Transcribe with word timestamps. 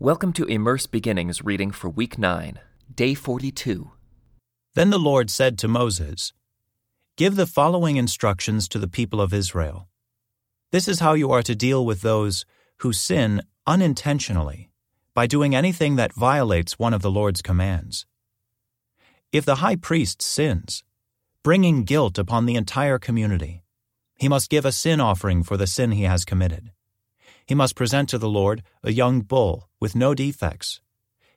Welcome 0.00 0.32
to 0.32 0.44
Immerse 0.46 0.88
Beginnings 0.88 1.44
reading 1.44 1.70
for 1.70 1.88
week 1.88 2.18
9, 2.18 2.58
day 2.92 3.14
42. 3.14 3.92
Then 4.74 4.90
the 4.90 4.98
Lord 4.98 5.30
said 5.30 5.56
to 5.58 5.68
Moses, 5.68 6.32
Give 7.16 7.36
the 7.36 7.46
following 7.46 7.96
instructions 7.96 8.66
to 8.70 8.80
the 8.80 8.88
people 8.88 9.20
of 9.20 9.32
Israel. 9.32 9.88
This 10.72 10.88
is 10.88 10.98
how 10.98 11.14
you 11.14 11.30
are 11.30 11.44
to 11.44 11.54
deal 11.54 11.86
with 11.86 12.00
those 12.00 12.44
who 12.78 12.92
sin 12.92 13.42
unintentionally 13.68 14.68
by 15.14 15.28
doing 15.28 15.54
anything 15.54 15.94
that 15.94 16.12
violates 16.12 16.76
one 16.76 16.92
of 16.92 17.00
the 17.00 17.10
Lord's 17.10 17.40
commands. 17.40 18.04
If 19.30 19.44
the 19.44 19.56
high 19.56 19.76
priest 19.76 20.20
sins, 20.20 20.82
bringing 21.44 21.84
guilt 21.84 22.18
upon 22.18 22.46
the 22.46 22.56
entire 22.56 22.98
community, 22.98 23.62
he 24.18 24.28
must 24.28 24.50
give 24.50 24.64
a 24.64 24.72
sin 24.72 25.00
offering 25.00 25.44
for 25.44 25.56
the 25.56 25.68
sin 25.68 25.92
he 25.92 26.02
has 26.02 26.24
committed. 26.24 26.72
He 27.46 27.54
must 27.54 27.76
present 27.76 28.08
to 28.08 28.18
the 28.18 28.28
Lord 28.28 28.62
a 28.82 28.92
young 28.92 29.20
bull 29.20 29.68
with 29.78 29.94
no 29.94 30.14
defects. 30.14 30.80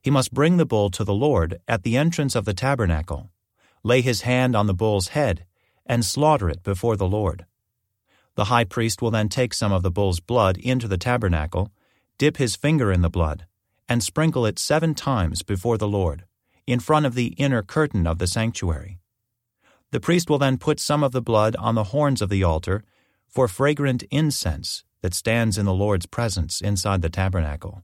He 0.02 0.10
must 0.10 0.34
bring 0.34 0.58
the 0.58 0.66
bull 0.66 0.90
to 0.92 1.04
the 1.04 1.14
Lord 1.14 1.60
at 1.68 1.84
the 1.84 1.98
entrance 1.98 2.36
of 2.36 2.46
the 2.46 2.54
tabernacle, 2.54 3.30
lay 3.84 4.02
his 4.02 4.22
hand 4.22 4.56
on 4.56 4.68
the 4.68 4.74
bull's 4.74 5.10
head, 5.10 5.46
and 5.86 6.06
slaughter 6.06 6.50
it 6.50 6.64
before 6.64 6.96
the 6.96 7.08
Lord. 7.08 7.46
The 8.36 8.46
high 8.46 8.64
priest 8.64 9.02
will 9.02 9.12
then 9.12 9.28
take 9.28 9.54
some 9.54 9.74
of 9.74 9.84
the 9.84 9.92
bull's 9.92 10.20
blood 10.20 10.58
into 10.58 10.88
the 10.88 10.98
tabernacle, 10.98 11.72
dip 12.18 12.38
his 12.38 12.56
finger 12.56 12.92
in 12.92 13.02
the 13.02 13.10
blood, 13.10 13.46
and 13.90 14.02
sprinkle 14.02 14.46
it 14.46 14.60
seven 14.60 14.96
times 14.96 15.44
before 15.44 15.78
the 15.78 15.88
Lord, 15.88 16.24
in 16.66 16.80
front 16.80 17.06
of 17.06 17.16
the 17.16 17.34
inner 17.38 17.64
curtain 17.64 18.08
of 18.08 18.18
the 18.18 18.28
sanctuary. 18.28 19.00
The 19.92 20.00
priest 20.00 20.30
will 20.30 20.38
then 20.38 20.58
put 20.58 20.80
some 20.80 21.04
of 21.04 21.12
the 21.12 21.22
blood 21.22 21.56
on 21.58 21.76
the 21.76 21.86
horns 21.86 22.22
of 22.22 22.30
the 22.30 22.44
altar 22.44 22.84
for 23.28 23.48
fragrant 23.48 24.04
incense 24.12 24.84
that 25.08 25.14
stands 25.14 25.58
in 25.58 25.66
the 25.66 25.74
Lord's 25.74 26.06
presence 26.06 26.60
inside 26.60 27.02
the 27.02 27.10
tabernacle. 27.10 27.82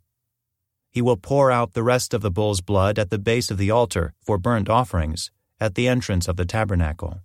He 0.92 1.02
will 1.02 1.16
pour 1.16 1.52
out 1.52 1.72
the 1.72 1.82
rest 1.82 2.14
of 2.14 2.22
the 2.22 2.30
bull's 2.30 2.60
blood 2.60 3.00
at 3.00 3.12
the 3.12 3.18
base 3.18 3.50
of 3.50 3.58
the 3.58 3.72
altar 3.72 4.14
for 4.22 4.38
burnt 4.38 4.68
offerings 4.68 5.32
at 5.58 5.76
the 5.76 5.88
entrance 5.88 6.28
of 6.28 6.36
the 6.36 6.44
tabernacle. 6.44 7.22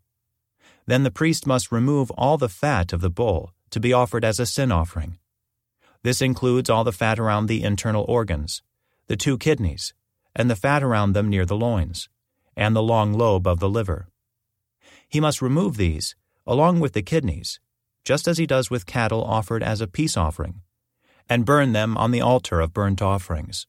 Then 0.87 1.03
the 1.03 1.11
priest 1.11 1.49
must 1.49 1.73
remove 1.73 2.13
all 2.13 2.39
the 2.39 2.49
fat 2.49 2.93
of 2.93 3.01
the 3.01 3.11
bull 3.11 3.53
to 3.71 3.81
be 3.81 3.93
offered 3.93 4.25
as 4.25 4.39
a 4.39 4.47
sin 4.47 4.71
offering. 4.71 5.19
This 6.05 6.23
includes 6.23 6.71
all 6.71 6.85
the 6.85 6.93
fat 6.93 7.19
around 7.19 7.47
the 7.47 7.65
internal 7.65 8.05
organs, 8.09 8.63
the 9.09 9.17
two 9.17 9.37
kidneys, 9.37 9.95
and 10.37 10.49
the 10.49 10.55
fat 10.55 10.85
around 10.85 11.15
them 11.15 11.29
near 11.29 11.45
the 11.45 11.57
loins, 11.57 12.09
and 12.57 12.77
the 12.77 12.85
long 12.85 13.13
lobe 13.13 13.49
of 13.49 13.59
the 13.59 13.69
liver. 13.69 14.07
He 15.09 15.19
must 15.19 15.43
remove 15.43 15.77
these, 15.77 16.15
along 16.47 16.79
with 16.79 16.93
the 16.93 17.03
kidneys, 17.03 17.59
just 18.05 18.27
as 18.27 18.39
he 18.39 18.47
does 18.47 18.71
with 18.71 18.87
cattle 18.87 19.23
offered 19.23 19.63
as 19.63 19.81
a 19.81 19.87
peace 19.87 20.17
offering, 20.17 20.61
and 21.29 21.45
burn 21.45 21.73
them 21.73 21.97
on 21.97 22.11
the 22.11 22.21
altar 22.21 22.61
of 22.61 22.73
burnt 22.73 23.03
offerings. 23.03 23.67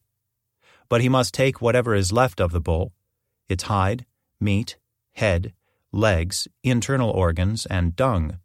But 0.88 1.00
he 1.00 1.08
must 1.08 1.34
take 1.34 1.60
whatever 1.60 1.94
is 1.94 2.12
left 2.12 2.40
of 2.40 2.52
the 2.52 2.60
bull, 2.60 2.92
its 3.48 3.64
hide, 3.64 4.06
meat, 4.40 4.78
head, 5.12 5.52
legs, 5.92 6.48
internal 6.62 7.10
organs, 7.10 7.66
and 7.66 7.96
dung, 7.96 8.38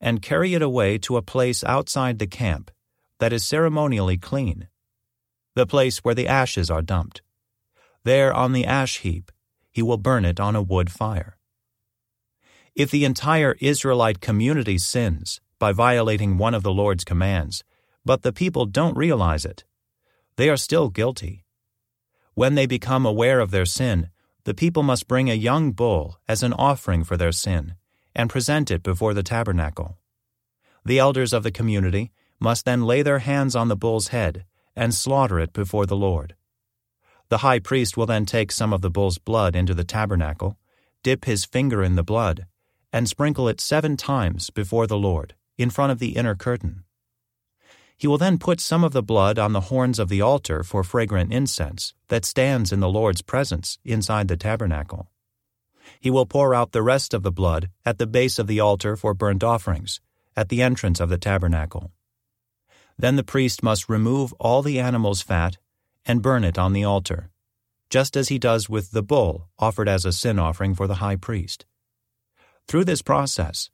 and 0.00 0.22
carry 0.22 0.54
it 0.54 0.62
away 0.62 0.98
to 0.98 1.16
a 1.16 1.22
place 1.22 1.62
outside 1.64 2.18
the 2.18 2.26
camp 2.26 2.70
that 3.18 3.32
is 3.32 3.46
ceremonially 3.46 4.16
clean, 4.16 4.68
the 5.54 5.66
place 5.66 5.98
where 5.98 6.14
the 6.14 6.28
ashes 6.28 6.70
are 6.70 6.82
dumped. 6.82 7.22
There 8.04 8.32
on 8.32 8.52
the 8.52 8.64
ash 8.64 8.98
heap, 8.98 9.30
he 9.70 9.82
will 9.82 9.98
burn 9.98 10.24
it 10.24 10.40
on 10.40 10.56
a 10.56 10.62
wood 10.62 10.90
fire. 10.90 11.36
If 12.74 12.90
the 12.90 13.04
entire 13.04 13.56
Israelite 13.60 14.20
community 14.20 14.78
sins 14.78 15.40
by 15.58 15.72
violating 15.72 16.38
one 16.38 16.54
of 16.54 16.62
the 16.62 16.72
Lord's 16.72 17.04
commands, 17.04 17.64
but 18.04 18.22
the 18.22 18.32
people 18.32 18.64
don't 18.64 18.96
realize 18.96 19.44
it, 19.44 19.64
they 20.36 20.48
are 20.48 20.56
still 20.56 20.88
guilty. 20.88 21.44
When 22.34 22.54
they 22.54 22.66
become 22.66 23.04
aware 23.04 23.40
of 23.40 23.50
their 23.50 23.66
sin, 23.66 24.08
the 24.44 24.54
people 24.54 24.82
must 24.82 25.08
bring 25.08 25.28
a 25.28 25.34
young 25.34 25.72
bull 25.72 26.18
as 26.26 26.42
an 26.42 26.52
offering 26.54 27.04
for 27.04 27.16
their 27.16 27.32
sin 27.32 27.74
and 28.14 28.30
present 28.30 28.70
it 28.70 28.82
before 28.82 29.14
the 29.14 29.22
tabernacle. 29.22 29.98
The 30.84 30.98
elders 30.98 31.32
of 31.32 31.42
the 31.42 31.50
community 31.50 32.10
must 32.38 32.64
then 32.64 32.82
lay 32.82 33.02
their 33.02 33.18
hands 33.18 33.54
on 33.54 33.68
the 33.68 33.76
bull's 33.76 34.08
head 34.08 34.44
and 34.74 34.94
slaughter 34.94 35.38
it 35.38 35.52
before 35.52 35.84
the 35.84 35.96
Lord. 35.96 36.36
The 37.28 37.38
high 37.38 37.58
priest 37.58 37.96
will 37.96 38.06
then 38.06 38.24
take 38.24 38.50
some 38.50 38.72
of 38.72 38.80
the 38.80 38.90
bull's 38.90 39.18
blood 39.18 39.54
into 39.54 39.74
the 39.74 39.84
tabernacle, 39.84 40.58
dip 41.02 41.26
his 41.26 41.44
finger 41.44 41.82
in 41.82 41.96
the 41.96 42.02
blood, 42.02 42.46
and 42.92 43.08
sprinkle 43.08 43.48
it 43.48 43.60
seven 43.60 43.96
times 43.96 44.50
before 44.50 44.86
the 44.86 44.98
Lord, 44.98 45.34
in 45.56 45.70
front 45.70 45.92
of 45.92 45.98
the 45.98 46.16
inner 46.16 46.34
curtain. 46.34 46.84
He 47.96 48.06
will 48.06 48.18
then 48.18 48.38
put 48.38 48.60
some 48.60 48.82
of 48.82 48.92
the 48.92 49.02
blood 49.02 49.38
on 49.38 49.52
the 49.52 49.68
horns 49.68 49.98
of 49.98 50.08
the 50.08 50.22
altar 50.22 50.62
for 50.62 50.82
fragrant 50.82 51.32
incense 51.32 51.92
that 52.08 52.24
stands 52.24 52.72
in 52.72 52.80
the 52.80 52.88
Lord's 52.88 53.20
presence 53.20 53.78
inside 53.84 54.28
the 54.28 54.38
tabernacle. 54.38 55.10
He 56.00 56.10
will 56.10 56.24
pour 56.24 56.54
out 56.54 56.72
the 56.72 56.82
rest 56.82 57.12
of 57.12 57.22
the 57.22 57.30
blood 57.30 57.68
at 57.84 57.98
the 57.98 58.06
base 58.06 58.38
of 58.38 58.46
the 58.46 58.58
altar 58.58 58.96
for 58.96 59.12
burnt 59.12 59.44
offerings, 59.44 60.00
at 60.34 60.48
the 60.48 60.62
entrance 60.62 60.98
of 60.98 61.10
the 61.10 61.18
tabernacle. 61.18 61.92
Then 62.98 63.16
the 63.16 63.22
priest 63.22 63.62
must 63.62 63.88
remove 63.88 64.32
all 64.40 64.62
the 64.62 64.78
animal's 64.78 65.20
fat 65.20 65.58
and 66.06 66.22
burn 66.22 66.44
it 66.44 66.58
on 66.58 66.72
the 66.72 66.84
altar, 66.84 67.30
just 67.90 68.16
as 68.16 68.28
he 68.28 68.38
does 68.38 68.70
with 68.70 68.92
the 68.92 69.02
bull 69.02 69.48
offered 69.58 69.88
as 69.88 70.04
a 70.06 70.12
sin 70.12 70.38
offering 70.38 70.74
for 70.74 70.86
the 70.86 70.96
high 70.96 71.16
priest. 71.16 71.66
Through 72.70 72.84
this 72.84 73.02
process, 73.02 73.68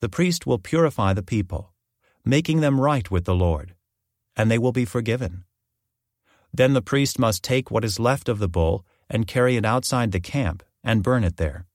the 0.00 0.08
priest 0.08 0.46
will 0.46 0.58
purify 0.58 1.12
the 1.12 1.22
people, 1.22 1.74
making 2.24 2.62
them 2.62 2.80
right 2.80 3.10
with 3.10 3.26
the 3.26 3.34
Lord, 3.34 3.74
and 4.38 4.50
they 4.50 4.56
will 4.56 4.72
be 4.72 4.86
forgiven. 4.86 5.44
Then 6.50 6.72
the 6.72 6.80
priest 6.80 7.18
must 7.18 7.44
take 7.44 7.70
what 7.70 7.84
is 7.84 8.00
left 8.00 8.26
of 8.26 8.38
the 8.38 8.48
bull 8.48 8.86
and 9.10 9.26
carry 9.26 9.56
it 9.56 9.66
outside 9.66 10.12
the 10.12 10.18
camp 10.18 10.62
and 10.82 11.02
burn 11.02 11.24
it 11.24 11.36
there, 11.36 11.66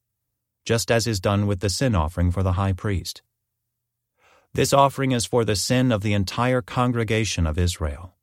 just 0.65 0.89
as 0.89 1.05
is 1.05 1.19
done 1.19 1.45
with 1.45 1.59
the 1.59 1.69
sin 1.69 1.93
offering 1.93 2.31
for 2.31 2.41
the 2.41 2.53
high 2.53 2.73
priest. 2.73 3.21
This 4.55 4.73
offering 4.73 5.11
is 5.11 5.27
for 5.27 5.45
the 5.45 5.55
sin 5.55 5.91
of 5.91 6.01
the 6.01 6.13
entire 6.13 6.63
congregation 6.63 7.45
of 7.45 7.59
Israel. 7.59 8.15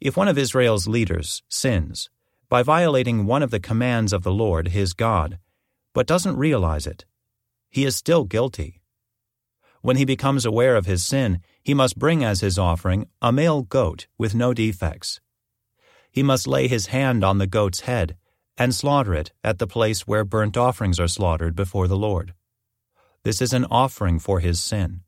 If 0.00 0.16
one 0.16 0.28
of 0.28 0.38
Israel's 0.38 0.86
leaders 0.86 1.42
sins 1.48 2.08
by 2.48 2.62
violating 2.62 3.26
one 3.26 3.42
of 3.42 3.50
the 3.50 3.58
commands 3.58 4.12
of 4.12 4.22
the 4.22 4.32
Lord 4.32 4.68
his 4.68 4.92
God, 4.92 5.40
but 5.92 6.06
doesn't 6.06 6.36
realize 6.36 6.86
it, 6.86 7.04
he 7.70 7.84
is 7.84 7.96
still 7.96 8.24
guilty. 8.24 8.80
When 9.80 9.96
he 9.96 10.04
becomes 10.04 10.44
aware 10.44 10.76
of 10.76 10.86
his 10.86 11.04
sin, 11.04 11.40
he 11.62 11.72
must 11.72 11.98
bring 11.98 12.24
as 12.24 12.40
his 12.40 12.58
offering 12.58 13.06
a 13.22 13.32
male 13.32 13.62
goat 13.62 14.08
with 14.18 14.34
no 14.34 14.52
defects. 14.52 15.20
He 16.10 16.22
must 16.22 16.46
lay 16.46 16.68
his 16.68 16.86
hand 16.86 17.24
on 17.24 17.38
the 17.38 17.46
goat's 17.46 17.80
head 17.80 18.16
and 18.58 18.74
slaughter 18.74 19.14
it 19.14 19.32
at 19.42 19.58
the 19.58 19.66
place 19.66 20.06
where 20.06 20.24
burnt 20.24 20.56
offerings 20.56 21.00
are 21.00 21.08
slaughtered 21.08 21.54
before 21.54 21.88
the 21.88 21.96
Lord. 21.96 22.34
This 23.22 23.40
is 23.40 23.52
an 23.52 23.64
offering 23.70 24.18
for 24.18 24.40
his 24.40 24.60
sin. 24.60 25.02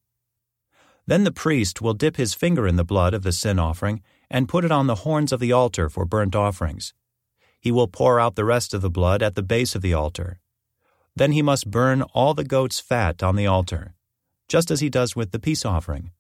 Then 1.06 1.24
the 1.24 1.32
priest 1.32 1.82
will 1.82 1.94
dip 1.94 2.16
his 2.16 2.32
finger 2.32 2.66
in 2.66 2.76
the 2.76 2.84
blood 2.84 3.12
of 3.12 3.24
the 3.24 3.32
sin 3.32 3.58
offering 3.58 4.02
and 4.30 4.48
put 4.48 4.64
it 4.64 4.70
on 4.70 4.86
the 4.86 5.02
horns 5.04 5.32
of 5.32 5.40
the 5.40 5.52
altar 5.52 5.88
for 5.88 6.04
burnt 6.04 6.36
offerings. 6.36 6.94
He 7.58 7.72
will 7.72 7.88
pour 7.88 8.20
out 8.20 8.36
the 8.36 8.44
rest 8.44 8.72
of 8.72 8.82
the 8.82 8.90
blood 8.90 9.22
at 9.22 9.34
the 9.34 9.42
base 9.42 9.74
of 9.74 9.82
the 9.82 9.92
altar 9.94 10.38
then 11.14 11.32
he 11.32 11.42
must 11.42 11.70
burn 11.70 12.02
all 12.14 12.34
the 12.34 12.44
goat's 12.44 12.80
fat 12.80 13.22
on 13.22 13.36
the 13.36 13.46
altar, 13.46 13.94
just 14.48 14.70
as 14.70 14.80
he 14.80 14.88
does 14.88 15.14
with 15.14 15.30
the 15.30 15.38
peace 15.38 15.64
offering. 15.64 16.10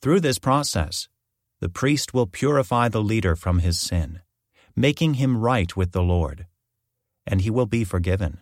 Through 0.00 0.20
this 0.20 0.38
process, 0.38 1.08
the 1.60 1.68
priest 1.68 2.12
will 2.12 2.26
purify 2.26 2.88
the 2.88 3.02
leader 3.02 3.34
from 3.34 3.60
his 3.60 3.78
sin, 3.78 4.20
making 4.74 5.14
him 5.14 5.38
right 5.38 5.74
with 5.76 5.92
the 5.92 6.02
Lord, 6.02 6.46
and 7.26 7.40
he 7.40 7.50
will 7.50 7.66
be 7.66 7.82
forgiven. 7.82 8.40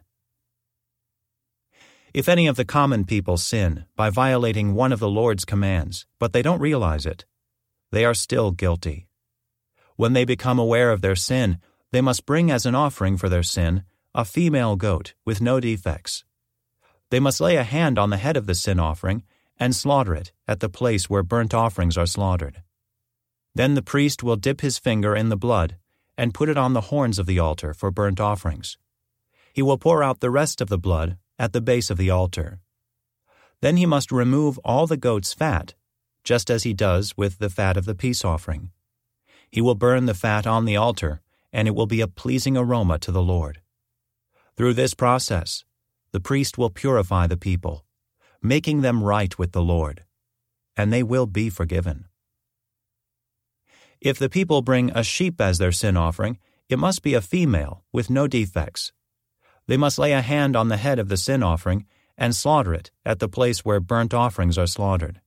If 2.13 2.29
any 2.29 2.47
of 2.47 2.57
the 2.57 2.65
common 2.65 3.05
people 3.05 3.37
sin 3.37 3.87
by 3.97 4.11
violating 4.11 4.75
one 4.75 4.93
of 4.93 5.01
the 5.01 5.09
Lord's 5.09 5.45
commands, 5.45 6.07
but 6.19 6.33
they 6.33 6.43
don't 6.43 6.61
realize 6.61 7.07
it, 7.07 7.25
they 7.91 8.05
are 8.05 8.15
still 8.15 8.51
guilty. 8.51 9.09
When 9.97 10.13
they 10.13 10.25
become 10.25 10.59
aware 10.59 10.91
of 10.91 11.01
their 11.01 11.17
sin, 11.17 11.59
they 11.93 12.01
must 12.01 12.27
bring 12.27 12.51
as 12.51 12.67
an 12.67 12.75
offering 12.75 13.17
for 13.17 13.29
their 13.29 13.43
sin 13.43 13.85
a 14.17 14.25
female 14.25 14.77
goat 14.77 15.15
with 15.25 15.41
no 15.41 15.59
defects. 15.59 16.25
They 17.11 17.19
must 17.19 17.41
lay 17.41 17.57
a 17.57 17.65
hand 17.65 17.99
on 17.99 18.11
the 18.11 18.17
head 18.17 18.37
of 18.37 18.47
the 18.47 18.55
sin 18.55 18.79
offering 18.79 19.25
and 19.59 19.75
slaughter 19.75 20.15
it 20.15 20.33
at 20.47 20.61
the 20.61 20.69
place 20.69 21.11
where 21.11 21.25
burnt 21.25 21.53
offerings 21.53 21.99
are 21.99 22.07
slaughtered. 22.07 22.63
Then 23.57 23.75
the 23.75 23.83
priest 23.83 24.23
will 24.23 24.37
dip 24.37 24.61
his 24.61 24.79
finger 24.79 25.17
in 25.17 25.31
the 25.31 25.37
blood 25.37 25.77
and 26.17 26.33
put 26.33 26.49
it 26.49 26.57
on 26.57 26.75
the 26.75 26.93
horns 26.93 27.19
of 27.19 27.27
the 27.27 27.41
altar 27.41 27.75
for 27.75 27.91
burnt 27.91 28.21
offerings. 28.21 28.79
He 29.53 29.63
will 29.63 29.79
pour 29.79 30.03
out 30.03 30.21
the 30.21 30.31
rest 30.31 30.61
of 30.61 30.69
the 30.69 30.79
blood 30.79 31.17
at 31.37 31.53
the 31.53 31.61
base 31.61 31.91
of 31.91 31.99
the 31.99 32.11
altar. 32.11 32.61
Then 33.63 33.77
he 33.77 33.87
must 33.87 34.13
remove 34.13 34.59
all 34.65 34.87
the 34.87 34.97
goat's 34.97 35.33
fat, 35.33 35.75
just 36.23 36.51
as 36.51 36.63
he 36.63 36.73
does 36.73 37.17
with 37.17 37.39
the 37.39 37.51
fat 37.51 37.77
of 37.77 37.85
the 37.85 37.97
peace 37.97 38.25
offering. 38.25 38.71
He 39.51 39.61
will 39.61 39.75
burn 39.75 40.07
the 40.07 40.15
fat 40.15 40.47
on 40.47 40.67
the 40.67 40.77
altar, 40.77 41.21
and 41.53 41.67
it 41.67 41.75
will 41.75 41.87
be 41.87 42.01
a 42.01 42.09
pleasing 42.09 42.57
aroma 42.57 42.99
to 43.01 43.11
the 43.11 43.23
Lord. 43.23 43.61
Through 44.57 44.75
this 44.75 44.95
process, 44.95 45.65
the 46.13 46.21
priest 46.21 46.57
will 46.57 46.71
purify 46.71 47.27
the 47.27 47.37
people, 47.37 47.85
making 48.41 48.83
them 48.83 49.03
right 49.03 49.37
with 49.37 49.51
the 49.51 49.63
Lord, 49.63 50.05
and 50.77 50.93
they 50.93 51.03
will 51.03 51.27
be 51.27 51.51
forgiven. 51.51 52.07
If 54.01 54.19
the 54.19 54.29
people 54.29 54.63
bring 54.63 54.91
a 54.91 55.03
sheep 55.03 55.41
as 55.41 55.59
their 55.59 55.73
sin 55.73 55.97
offering, 55.97 56.39
it 56.69 56.79
must 56.79 57.03
be 57.03 57.15
a 57.15 57.21
female 57.21 57.85
with 57.93 58.11
no 58.11 58.29
defects. 58.29 58.93
They 59.67 59.77
must 59.77 59.99
lay 59.99 60.13
a 60.13 60.21
hand 60.21 60.55
on 60.55 60.69
the 60.69 60.77
head 60.77 60.99
of 60.99 61.09
the 61.09 61.17
sin 61.17 61.43
offering 61.43 61.87
and 62.17 62.37
slaughter 62.37 62.75
it 62.75 62.93
at 63.05 63.19
the 63.19 63.29
place 63.29 63.65
where 63.65 63.81
burnt 63.81 64.15
offerings 64.15 64.57
are 64.57 64.67
slaughtered. 64.67 65.21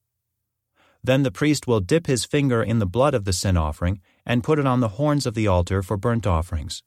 Then 1.04 1.24
the 1.24 1.32
priest 1.32 1.68
will 1.68 1.80
dip 1.80 2.08
his 2.08 2.24
finger 2.24 2.64
in 2.64 2.80
the 2.80 2.86
blood 2.86 3.14
of 3.14 3.26
the 3.26 3.34
sin 3.34 3.58
offering 3.58 4.00
and 4.26 4.44
put 4.44 4.60
it 4.60 4.66
on 4.66 4.80
the 4.80 4.96
horns 5.00 5.26
of 5.26 5.34
the 5.34 5.48
altar 5.48 5.84
for 5.84 5.98
burnt 5.98 6.26
offerings. 6.26 6.82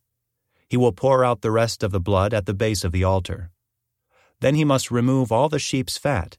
He 0.70 0.78
will 0.78 0.92
pour 0.92 1.22
out 1.22 1.42
the 1.42 1.50
rest 1.50 1.82
of 1.82 1.92
the 1.92 2.00
blood 2.00 2.32
at 2.32 2.46
the 2.46 2.54
base 2.54 2.82
of 2.82 2.92
the 2.92 3.04
altar. 3.04 3.50
Then 4.40 4.54
he 4.54 4.64
must 4.64 4.90
remove 4.90 5.30
all 5.30 5.50
the 5.50 5.58
sheep's 5.58 5.98
fat, 5.98 6.38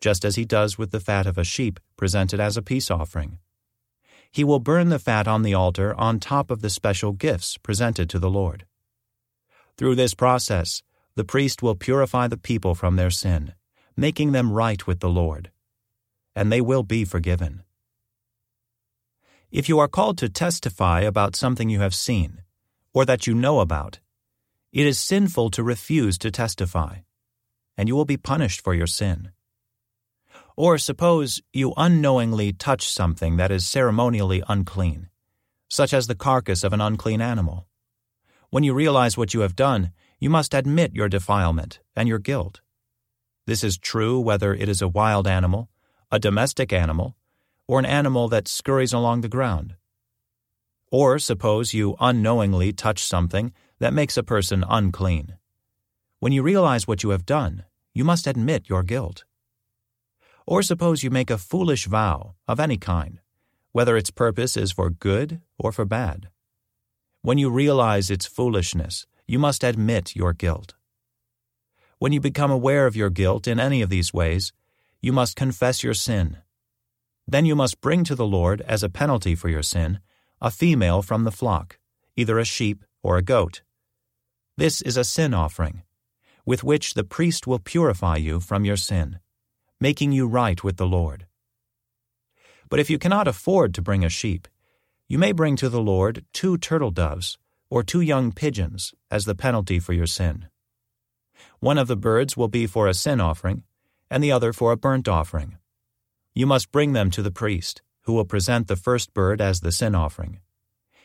just 0.00 0.24
as 0.24 0.34
he 0.34 0.44
does 0.44 0.76
with 0.76 0.90
the 0.90 0.98
fat 0.98 1.26
of 1.26 1.38
a 1.38 1.44
sheep 1.44 1.78
presented 1.96 2.40
as 2.40 2.56
a 2.56 2.62
peace 2.62 2.90
offering 2.90 3.38
he 4.36 4.44
will 4.44 4.60
burn 4.60 4.90
the 4.90 4.98
fat 4.98 5.26
on 5.26 5.40
the 5.40 5.54
altar 5.54 5.98
on 5.98 6.20
top 6.20 6.50
of 6.50 6.60
the 6.60 6.68
special 6.68 7.12
gifts 7.12 7.56
presented 7.56 8.10
to 8.10 8.18
the 8.18 8.28
Lord. 8.28 8.66
Through 9.78 9.94
this 9.94 10.12
process, 10.12 10.82
the 11.14 11.24
priest 11.24 11.62
will 11.62 11.74
purify 11.74 12.28
the 12.28 12.36
people 12.36 12.74
from 12.74 12.96
their 12.96 13.08
sin, 13.08 13.54
making 13.96 14.32
them 14.32 14.52
right 14.52 14.86
with 14.86 15.00
the 15.00 15.08
Lord, 15.08 15.50
and 16.34 16.52
they 16.52 16.60
will 16.60 16.82
be 16.82 17.06
forgiven. 17.06 17.62
If 19.50 19.70
you 19.70 19.78
are 19.78 19.88
called 19.88 20.18
to 20.18 20.28
testify 20.28 21.00
about 21.00 21.34
something 21.34 21.70
you 21.70 21.80
have 21.80 21.94
seen, 21.94 22.42
or 22.96 23.04
that 23.04 23.26
you 23.26 23.34
know 23.34 23.60
about, 23.60 23.98
it 24.72 24.86
is 24.86 24.98
sinful 24.98 25.50
to 25.50 25.62
refuse 25.62 26.16
to 26.16 26.30
testify, 26.30 26.96
and 27.76 27.90
you 27.90 27.94
will 27.94 28.06
be 28.06 28.16
punished 28.16 28.64
for 28.64 28.72
your 28.72 28.86
sin. 28.86 29.32
Or 30.56 30.78
suppose 30.78 31.42
you 31.52 31.74
unknowingly 31.76 32.54
touch 32.54 32.88
something 32.88 33.36
that 33.36 33.50
is 33.50 33.66
ceremonially 33.66 34.42
unclean, 34.48 35.10
such 35.68 35.92
as 35.92 36.06
the 36.06 36.14
carcass 36.14 36.64
of 36.64 36.72
an 36.72 36.80
unclean 36.80 37.20
animal. 37.20 37.66
When 38.48 38.64
you 38.64 38.72
realize 38.72 39.18
what 39.18 39.34
you 39.34 39.40
have 39.40 39.54
done, 39.54 39.92
you 40.18 40.30
must 40.30 40.54
admit 40.54 40.94
your 40.94 41.10
defilement 41.10 41.80
and 41.94 42.08
your 42.08 42.18
guilt. 42.18 42.62
This 43.46 43.62
is 43.62 43.76
true 43.76 44.18
whether 44.18 44.54
it 44.54 44.70
is 44.70 44.80
a 44.80 44.88
wild 44.88 45.26
animal, 45.26 45.68
a 46.10 46.18
domestic 46.18 46.72
animal, 46.72 47.14
or 47.68 47.78
an 47.78 47.84
animal 47.84 48.30
that 48.30 48.48
scurries 48.48 48.94
along 48.94 49.20
the 49.20 49.28
ground. 49.28 49.74
Or 50.90 51.18
suppose 51.18 51.74
you 51.74 51.96
unknowingly 52.00 52.72
touch 52.72 53.02
something 53.02 53.52
that 53.78 53.92
makes 53.92 54.16
a 54.16 54.22
person 54.22 54.64
unclean. 54.68 55.36
When 56.20 56.32
you 56.32 56.42
realize 56.42 56.86
what 56.86 57.02
you 57.02 57.10
have 57.10 57.26
done, 57.26 57.64
you 57.92 58.04
must 58.04 58.26
admit 58.26 58.68
your 58.68 58.82
guilt. 58.82 59.24
Or 60.46 60.62
suppose 60.62 61.02
you 61.02 61.10
make 61.10 61.30
a 61.30 61.38
foolish 61.38 61.86
vow 61.86 62.34
of 62.46 62.60
any 62.60 62.76
kind, 62.76 63.20
whether 63.72 63.96
its 63.96 64.10
purpose 64.10 64.56
is 64.56 64.72
for 64.72 64.90
good 64.90 65.40
or 65.58 65.72
for 65.72 65.84
bad. 65.84 66.28
When 67.22 67.38
you 67.38 67.50
realize 67.50 68.10
its 68.10 68.26
foolishness, 68.26 69.06
you 69.26 69.40
must 69.40 69.64
admit 69.64 70.14
your 70.14 70.32
guilt. 70.32 70.74
When 71.98 72.12
you 72.12 72.20
become 72.20 72.50
aware 72.50 72.86
of 72.86 72.94
your 72.94 73.10
guilt 73.10 73.48
in 73.48 73.58
any 73.58 73.82
of 73.82 73.90
these 73.90 74.14
ways, 74.14 74.52
you 75.00 75.12
must 75.12 75.34
confess 75.34 75.82
your 75.82 75.94
sin. 75.94 76.38
Then 77.26 77.44
you 77.44 77.56
must 77.56 77.80
bring 77.80 78.04
to 78.04 78.14
the 78.14 78.26
Lord 78.26 78.60
as 78.62 78.84
a 78.84 78.88
penalty 78.88 79.34
for 79.34 79.48
your 79.48 79.62
sin 79.62 79.98
a 80.40 80.50
female 80.50 81.02
from 81.02 81.24
the 81.24 81.32
flock, 81.32 81.78
either 82.16 82.38
a 82.38 82.44
sheep 82.44 82.84
or 83.02 83.16
a 83.16 83.22
goat. 83.22 83.62
This 84.56 84.80
is 84.82 84.96
a 84.96 85.04
sin 85.04 85.34
offering, 85.34 85.82
with 86.44 86.64
which 86.64 86.94
the 86.94 87.04
priest 87.04 87.46
will 87.46 87.58
purify 87.58 88.16
you 88.16 88.40
from 88.40 88.64
your 88.64 88.76
sin 88.76 89.18
making 89.80 90.12
you 90.12 90.26
right 90.26 90.64
with 90.64 90.76
the 90.76 90.86
Lord. 90.86 91.26
But 92.68 92.80
if 92.80 92.88
you 92.88 92.98
cannot 92.98 93.28
afford 93.28 93.74
to 93.74 93.82
bring 93.82 94.04
a 94.04 94.08
sheep, 94.08 94.48
you 95.08 95.18
may 95.18 95.32
bring 95.32 95.56
to 95.56 95.68
the 95.68 95.80
Lord 95.80 96.24
two 96.32 96.56
turtle 96.56 96.90
doves 96.90 97.38
or 97.68 97.82
two 97.82 98.00
young 98.00 98.32
pigeons 98.32 98.94
as 99.10 99.24
the 99.24 99.34
penalty 99.34 99.78
for 99.78 99.92
your 99.92 100.06
sin. 100.06 100.46
One 101.60 101.78
of 101.78 101.88
the 101.88 101.96
birds 101.96 102.36
will 102.36 102.48
be 102.48 102.66
for 102.66 102.88
a 102.88 102.94
sin 102.94 103.20
offering, 103.20 103.64
and 104.10 104.22
the 104.22 104.32
other 104.32 104.52
for 104.52 104.72
a 104.72 104.76
burnt 104.76 105.08
offering. 105.08 105.58
You 106.34 106.46
must 106.46 106.72
bring 106.72 106.92
them 106.92 107.10
to 107.10 107.22
the 107.22 107.30
priest, 107.30 107.82
who 108.06 108.14
will 108.14 108.24
present 108.24 108.66
the 108.66 108.76
first 108.76 109.14
bird 109.14 109.40
as 109.40 109.60
the 109.60 109.70
sin 109.70 109.94
offering. 109.94 110.40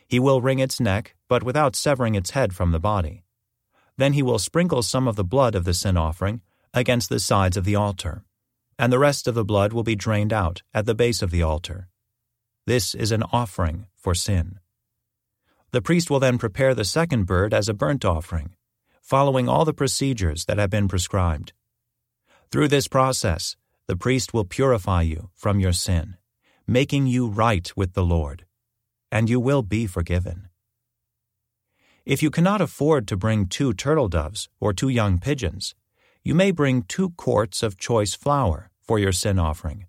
He 0.07 0.19
will 0.19 0.42
wring 0.42 0.59
its 0.59 0.80
neck, 0.80 1.15
but 1.27 1.44
without 1.44 1.75
severing 1.75 2.15
its 2.15 2.31
head 2.31 2.53
from 2.56 2.71
the 2.71 2.80
body. 2.80 3.24
Then 3.98 4.13
he 4.13 4.24
will 4.24 4.39
sprinkle 4.39 4.81
some 4.81 5.07
of 5.07 5.18
the 5.18 5.24
blood 5.24 5.53
of 5.53 5.65
the 5.65 5.74
sin 5.74 5.98
offering 5.98 6.42
against 6.74 7.09
the 7.09 7.19
sides 7.19 7.57
of 7.57 7.65
the 7.65 7.75
altar 7.75 8.24
and 8.81 8.92
the 8.92 8.98
rest 8.98 9.27
of 9.27 9.36
the 9.36 9.45
blood 9.45 9.74
will 9.74 9.83
be 9.83 9.95
drained 9.95 10.33
out 10.33 10.63
at 10.74 10.88
the 10.88 10.95
base 10.95 11.21
of 11.21 11.30
the 11.30 11.44
altar. 11.44 11.88
This 12.65 12.95
is 12.95 13.12
an 13.12 13.21
offering 13.31 13.86
for 13.95 14.15
sin. 14.15 14.57
The 15.69 15.83
priest 15.83 16.09
will 16.09 16.19
then 16.19 16.39
prepare 16.39 16.74
the 16.74 16.83
second 16.83 17.25
bird 17.25 17.53
as 17.53 17.69
a 17.69 17.75
burnt 17.75 18.03
offering, 18.03 18.56
following 19.00 19.48
all 19.48 19.65
the 19.65 19.74
procedures 19.74 20.45
that 20.45 20.57
have 20.57 20.71
been 20.71 20.88
prescribed. 20.88 21.53
Through 22.51 22.69
this 22.69 22.88
process, 22.88 23.56
the 23.86 23.95
priest 23.95 24.33
will 24.33 24.45
purify 24.45 25.03
you 25.03 25.30
from 25.36 25.59
your 25.59 25.74
sin, 25.74 26.18
making 26.68 27.08
you 27.08 27.28
right 27.28 27.72
with 27.75 27.94
the 27.94 28.04
Lord, 28.04 28.46
and 29.12 29.30
you 29.30 29.40
will 29.40 29.62
be 29.62 29.88
forgiven. 29.88 30.50
If 32.06 32.24
you 32.24 32.31
cannot 32.31 32.62
afford 32.62 33.08
to 33.08 33.18
bring 33.18 33.46
two 33.46 33.74
turtle 33.74 34.08
doves 34.08 34.50
or 34.60 34.74
two 34.74 34.90
young 34.90 35.19
pigeons, 35.19 35.75
you 36.24 36.34
may 36.34 36.52
bring 36.52 36.84
two 36.84 37.12
quarts 37.12 37.63
of 37.63 37.78
choice 37.78 38.13
flour 38.13 38.72
for 38.80 38.98
your 39.00 39.12
sin 39.12 39.38
offering. 39.38 39.86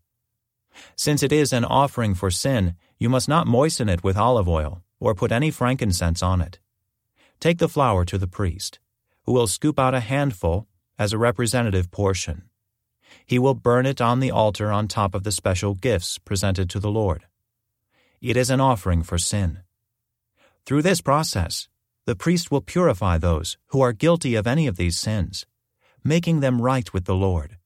Since 0.97 1.23
it 1.23 1.33
is 1.33 1.53
an 1.53 1.65
offering 1.65 2.15
for 2.15 2.31
sin, 2.31 2.75
you 2.99 3.09
must 3.09 3.29
not 3.29 3.47
moisten 3.47 3.89
it 3.89 4.05
with 4.05 4.17
olive 4.17 4.49
oil 4.49 4.83
or 5.01 5.15
put 5.15 5.33
any 5.33 5.51
frankincense 5.51 6.23
on 6.23 6.41
it. 6.41 6.59
Take 7.41 7.59
the 7.59 7.69
flour 7.69 8.05
to 8.05 8.19
the 8.19 8.29
priest, 8.29 8.79
who 9.25 9.33
will 9.33 9.47
scoop 9.47 9.79
out 9.79 9.95
a 9.95 10.01
handful 10.01 10.69
as 10.99 11.13
a 11.13 11.19
representative 11.19 11.91
portion. 11.91 12.45
He 13.27 13.39
will 13.39 13.55
burn 13.55 13.87
it 13.87 14.01
on 14.01 14.21
the 14.21 14.31
altar 14.31 14.71
on 14.71 14.89
top 14.89 15.15
of 15.15 15.25
the 15.25 15.33
special 15.33 15.75
gifts 15.75 16.19
presented 16.19 16.69
to 16.71 16.81
the 16.81 16.91
Lord. 16.91 17.25
It 18.21 18.37
is 18.37 18.51
an 18.51 18.61
offering 18.61 19.03
for 19.03 19.19
sin. 19.19 19.61
Through 20.65 20.83
this 20.83 21.01
process, 21.01 21.69
the 22.05 22.17
priest 22.17 22.51
will 22.51 22.61
purify 22.61 23.19
those 23.19 23.57
who 23.69 23.81
are 23.81 23.93
guilty 23.93 24.35
of 24.35 24.47
any 24.47 24.67
of 24.67 24.77
these 24.77 24.99
sins, 24.99 25.47
making 26.05 26.41
them 26.41 26.63
right 26.63 26.93
with 26.93 27.05
the 27.05 27.15
Lord 27.15 27.59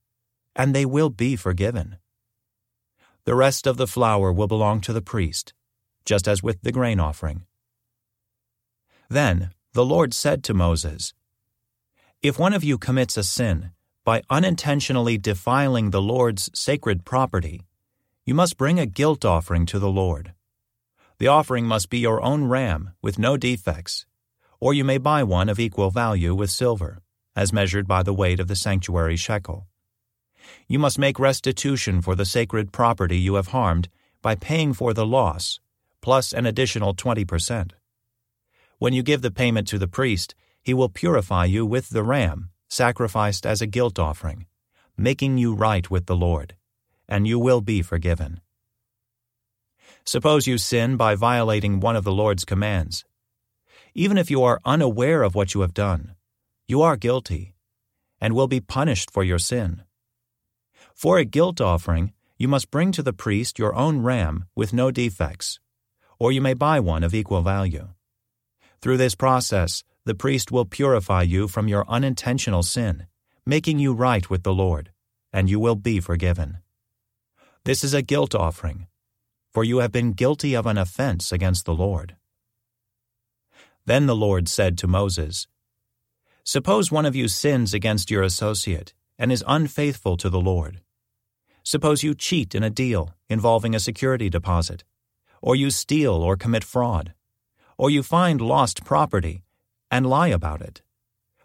and 0.56 0.74
they 0.74 0.86
will 0.86 1.10
be 1.10 1.36
forgiven. 1.36 1.98
The 3.24 3.34
rest 3.34 3.66
of 3.66 3.76
the 3.76 3.86
flour 3.86 4.32
will 4.32 4.48
belong 4.48 4.80
to 4.82 4.92
the 4.92 5.02
priest, 5.02 5.52
just 6.04 6.26
as 6.26 6.42
with 6.42 6.62
the 6.62 6.72
grain 6.72 6.98
offering. 6.98 7.44
Then 9.08 9.50
the 9.74 9.84
Lord 9.84 10.14
said 10.14 10.42
to 10.44 10.54
Moses, 10.54 11.12
If 12.22 12.38
one 12.38 12.54
of 12.54 12.64
you 12.64 12.78
commits 12.78 13.16
a 13.16 13.22
sin 13.22 13.72
by 14.06 14.22
unintentionally 14.30 15.18
defiling 15.18 15.90
the 15.90 16.00
Lord's 16.00 16.48
sacred 16.54 17.04
property, 17.04 17.60
you 18.24 18.32
must 18.32 18.56
bring 18.56 18.80
a 18.80 18.86
guilt 18.86 19.26
offering 19.26 19.66
to 19.66 19.78
the 19.78 19.90
Lord. 19.90 20.32
The 21.18 21.28
offering 21.28 21.66
must 21.66 21.90
be 21.90 21.98
your 21.98 22.22
own 22.22 22.44
ram 22.44 22.92
with 23.02 23.18
no 23.18 23.36
defects, 23.36 24.06
or 24.60 24.72
you 24.72 24.84
may 24.84 24.96
buy 24.96 25.22
one 25.22 25.50
of 25.50 25.60
equal 25.60 25.90
value 25.90 26.34
with 26.34 26.50
silver, 26.50 27.02
as 27.34 27.52
measured 27.52 27.86
by 27.86 28.02
the 28.02 28.14
weight 28.14 28.40
of 28.40 28.48
the 28.48 28.56
sanctuary 28.56 29.16
shekel 29.16 29.66
you 30.68 30.78
must 30.78 30.98
make 30.98 31.18
restitution 31.18 32.00
for 32.00 32.14
the 32.14 32.24
sacred 32.24 32.72
property 32.72 33.18
you 33.18 33.34
have 33.34 33.48
harmed 33.48 33.88
by 34.22 34.34
paying 34.34 34.72
for 34.72 34.92
the 34.92 35.06
loss, 35.06 35.60
plus 36.00 36.32
an 36.32 36.46
additional 36.46 36.94
20%. 36.94 37.72
When 38.78 38.92
you 38.92 39.02
give 39.02 39.22
the 39.22 39.30
payment 39.30 39.68
to 39.68 39.78
the 39.78 39.88
priest, 39.88 40.34
he 40.62 40.74
will 40.74 40.88
purify 40.88 41.44
you 41.44 41.64
with 41.64 41.90
the 41.90 42.02
ram, 42.02 42.50
sacrificed 42.68 43.46
as 43.46 43.60
a 43.60 43.66
guilt 43.66 43.98
offering, 43.98 44.46
making 44.96 45.38
you 45.38 45.54
right 45.54 45.90
with 45.90 46.06
the 46.06 46.16
Lord, 46.16 46.56
and 47.08 47.26
you 47.26 47.38
will 47.38 47.60
be 47.60 47.82
forgiven. 47.82 48.40
Suppose 50.04 50.46
you 50.46 50.58
sin 50.58 50.96
by 50.96 51.14
violating 51.14 51.80
one 51.80 51.96
of 51.96 52.04
the 52.04 52.12
Lord's 52.12 52.44
commands. 52.44 53.04
Even 53.94 54.18
if 54.18 54.30
you 54.30 54.42
are 54.42 54.60
unaware 54.64 55.22
of 55.22 55.34
what 55.34 55.54
you 55.54 55.62
have 55.62 55.74
done, 55.74 56.14
you 56.68 56.82
are 56.82 56.96
guilty, 56.96 57.54
and 58.20 58.34
will 58.34 58.48
be 58.48 58.60
punished 58.60 59.10
for 59.10 59.24
your 59.24 59.38
sin. 59.38 59.82
For 60.94 61.18
a 61.18 61.24
guilt 61.24 61.60
offering, 61.60 62.12
you 62.38 62.48
must 62.48 62.70
bring 62.70 62.92
to 62.92 63.02
the 63.02 63.12
priest 63.12 63.58
your 63.58 63.74
own 63.74 64.02
ram 64.02 64.44
with 64.54 64.72
no 64.72 64.90
defects, 64.90 65.58
or 66.18 66.32
you 66.32 66.40
may 66.40 66.54
buy 66.54 66.80
one 66.80 67.02
of 67.02 67.14
equal 67.14 67.42
value. 67.42 67.88
Through 68.80 68.98
this 68.98 69.14
process, 69.14 69.82
the 70.06 70.14
priest 70.14 70.52
will 70.52 70.64
purify 70.64 71.20
you 71.22 71.48
from 71.48 71.66
your 71.66 71.84
unintentional 71.88 72.62
sin, 72.62 73.08
making 73.44 73.80
you 73.80 73.92
right 73.92 74.30
with 74.30 74.44
the 74.44 74.54
Lord, 74.54 74.92
and 75.32 75.50
you 75.50 75.58
will 75.58 75.74
be 75.74 75.98
forgiven. 75.98 76.58
This 77.64 77.82
is 77.82 77.92
a 77.92 78.02
guilt 78.02 78.32
offering, 78.32 78.86
for 79.52 79.64
you 79.64 79.78
have 79.78 79.90
been 79.90 80.12
guilty 80.12 80.54
of 80.54 80.64
an 80.64 80.78
offense 80.78 81.32
against 81.32 81.64
the 81.64 81.74
Lord. 81.74 82.14
Then 83.84 84.06
the 84.06 84.14
Lord 84.14 84.48
said 84.48 84.78
to 84.78 84.86
Moses, 84.86 85.48
Suppose 86.44 86.92
one 86.92 87.04
of 87.04 87.16
you 87.16 87.26
sins 87.26 87.74
against 87.74 88.08
your 88.08 88.22
associate 88.22 88.94
and 89.18 89.32
is 89.32 89.42
unfaithful 89.44 90.16
to 90.18 90.30
the 90.30 90.40
Lord. 90.40 90.82
Suppose 91.64 92.04
you 92.04 92.14
cheat 92.14 92.54
in 92.54 92.62
a 92.62 92.70
deal 92.70 93.12
involving 93.28 93.74
a 93.74 93.80
security 93.80 94.30
deposit, 94.30 94.84
or 95.42 95.56
you 95.56 95.70
steal 95.70 96.14
or 96.14 96.36
commit 96.36 96.62
fraud, 96.62 97.12
or 97.76 97.90
you 97.90 98.04
find 98.04 98.40
lost 98.40 98.84
property 98.84 99.42
and 99.90 100.06
lie 100.06 100.28
about 100.28 100.60
it, 100.60 100.82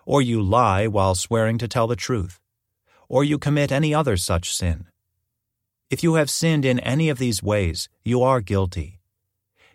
or 0.05 0.21
you 0.21 0.41
lie 0.41 0.87
while 0.87 1.15
swearing 1.15 1.57
to 1.57 1.67
tell 1.67 1.87
the 1.87 1.95
truth, 1.95 2.39
or 3.07 3.23
you 3.23 3.37
commit 3.37 3.71
any 3.71 3.93
other 3.93 4.17
such 4.17 4.53
sin. 4.53 4.87
If 5.89 6.03
you 6.03 6.15
have 6.15 6.29
sinned 6.29 6.65
in 6.65 6.79
any 6.79 7.09
of 7.09 7.17
these 7.17 7.43
ways, 7.43 7.89
you 8.03 8.23
are 8.23 8.41
guilty. 8.41 8.99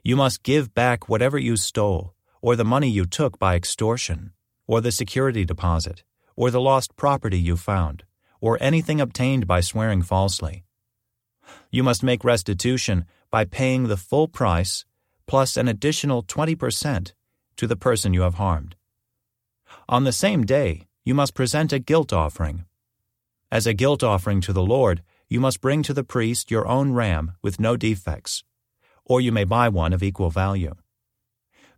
You 0.02 0.16
must 0.16 0.42
give 0.42 0.75
back 0.75 1.08
whatever 1.08 1.38
you 1.38 1.56
stole, 1.56 2.14
or 2.40 2.56
the 2.56 2.64
money 2.64 2.88
you 2.88 3.04
took 3.04 3.38
by 3.38 3.54
extortion, 3.54 4.32
or 4.66 4.80
the 4.80 4.92
security 4.92 5.44
deposit, 5.44 6.04
or 6.35 6.50
the 6.50 6.61
lost 6.61 6.96
property 6.96 7.38
you 7.38 7.56
found, 7.56 8.04
or 8.40 8.58
anything 8.61 9.00
obtained 9.00 9.46
by 9.46 9.61
swearing 9.61 10.02
falsely. 10.02 10.64
You 11.70 11.82
must 11.82 12.02
make 12.02 12.25
restitution 12.25 13.04
by 13.30 13.44
paying 13.44 13.85
the 13.85 13.96
full 13.96 14.28
price 14.28 14.85
plus 15.26 15.56
an 15.56 15.68
additional 15.68 16.23
20% 16.23 17.12
to 17.56 17.66
the 17.66 17.76
person 17.76 18.14
you 18.14 18.22
have 18.22 18.34
harmed. 18.34 18.76
On 19.88 20.04
the 20.04 20.12
same 20.12 20.44
day, 20.44 20.86
you 21.04 21.14
must 21.14 21.34
present 21.34 21.72
a 21.72 21.78
guilt 21.78 22.12
offering. 22.12 22.64
As 23.50 23.66
a 23.66 23.75
guilt 23.75 24.02
offering 24.02 24.40
to 24.42 24.52
the 24.52 24.62
Lord, 24.62 25.02
you 25.28 25.40
must 25.40 25.60
bring 25.60 25.82
to 25.84 25.94
the 25.94 26.04
priest 26.04 26.50
your 26.50 26.66
own 26.66 26.92
ram 26.92 27.32
with 27.42 27.60
no 27.60 27.76
defects, 27.76 28.44
or 29.04 29.20
you 29.20 29.32
may 29.32 29.44
buy 29.44 29.68
one 29.68 29.92
of 29.92 30.02
equal 30.02 30.30
value. 30.30 30.75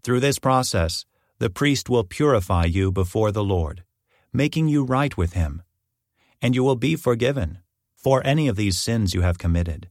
Through 0.02 0.20
this 0.20 0.38
process, 0.38 1.04
the 1.38 1.50
priest 1.50 1.88
will 1.88 2.04
purify 2.04 2.64
you 2.64 2.90
before 2.90 3.30
the 3.30 3.44
Lord, 3.44 3.85
making 4.32 4.68
you 4.68 4.85
right 4.85 5.16
with 5.16 5.35
him, 5.35 5.62
and 6.42 6.54
you 6.54 6.64
will 6.64 6.76
be 6.76 6.97
forgiven 6.97 7.58
for 7.94 8.25
any 8.25 8.49
of 8.49 8.56
these 8.56 8.78
sins 8.78 9.12
you 9.12 9.23
have 9.23 9.38
committed. 9.38 9.88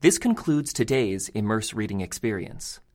This 0.00 0.18
concludes 0.18 0.72
today's 0.72 1.28
Immerse 1.30 1.74
Reading 1.74 2.00
Experience. 2.00 2.80